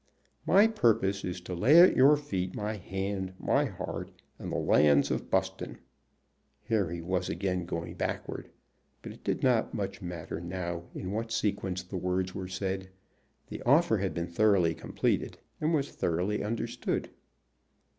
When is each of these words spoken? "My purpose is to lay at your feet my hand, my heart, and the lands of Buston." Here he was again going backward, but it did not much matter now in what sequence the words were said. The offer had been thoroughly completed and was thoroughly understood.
"My 0.47 0.65
purpose 0.65 1.23
is 1.23 1.41
to 1.41 1.53
lay 1.53 1.79
at 1.79 1.95
your 1.95 2.17
feet 2.17 2.55
my 2.55 2.73
hand, 2.77 3.33
my 3.37 3.65
heart, 3.65 4.09
and 4.39 4.51
the 4.51 4.55
lands 4.55 5.11
of 5.11 5.29
Buston." 5.29 5.77
Here 6.63 6.89
he 6.89 7.03
was 7.03 7.29
again 7.29 7.67
going 7.67 7.93
backward, 7.93 8.49
but 9.03 9.11
it 9.11 9.23
did 9.23 9.43
not 9.43 9.75
much 9.75 10.01
matter 10.01 10.39
now 10.41 10.85
in 10.95 11.11
what 11.11 11.31
sequence 11.31 11.83
the 11.83 11.97
words 11.97 12.33
were 12.33 12.47
said. 12.47 12.89
The 13.49 13.61
offer 13.61 13.97
had 13.97 14.15
been 14.15 14.25
thoroughly 14.25 14.73
completed 14.73 15.37
and 15.59 15.71
was 15.71 15.91
thoroughly 15.91 16.43
understood. 16.43 17.11